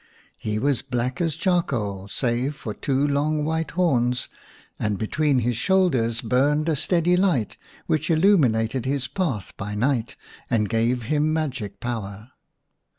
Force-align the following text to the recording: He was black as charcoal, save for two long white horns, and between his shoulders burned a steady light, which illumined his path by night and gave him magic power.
He 0.39 0.57
was 0.57 0.81
black 0.81 1.21
as 1.21 1.35
charcoal, 1.35 2.07
save 2.07 2.55
for 2.55 2.73
two 2.73 3.07
long 3.07 3.45
white 3.45 3.69
horns, 3.77 4.29
and 4.79 4.97
between 4.97 5.37
his 5.41 5.55
shoulders 5.57 6.21
burned 6.21 6.67
a 6.67 6.75
steady 6.75 7.15
light, 7.15 7.55
which 7.85 8.09
illumined 8.09 8.71
his 8.83 9.07
path 9.07 9.53
by 9.57 9.75
night 9.75 10.15
and 10.49 10.67
gave 10.67 11.03
him 11.03 11.31
magic 11.31 11.79
power. 11.79 12.31